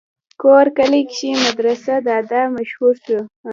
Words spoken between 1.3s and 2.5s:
پۀ مدرسې دادا